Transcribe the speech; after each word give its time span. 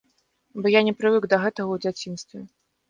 Бо 0.61 0.71
я 0.77 0.81
не 0.89 0.93
прывык 1.03 1.23
да 1.35 1.41
гэтага 1.47 1.69
ў 1.79 1.87
дзяцінстве. 1.87 2.39